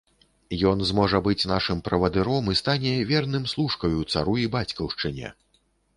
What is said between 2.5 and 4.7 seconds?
і стане верным служкаю цару і